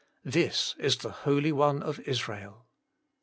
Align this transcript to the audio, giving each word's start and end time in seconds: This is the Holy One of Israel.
This 0.25 0.73
is 0.79 0.97
the 0.97 1.11
Holy 1.11 1.51
One 1.51 1.83
of 1.83 1.99
Israel. 2.07 2.65